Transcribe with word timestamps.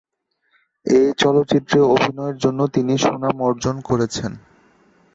এই 0.85 1.07
চলচ্চিত্রে 1.17 1.79
অভিনয়ের 1.93 2.37
জন্য 2.37 2.59
তিনি 2.67 2.93
সুনাম 2.97 3.37
অর্জন 3.41 3.75
করেছেন। 3.81 4.31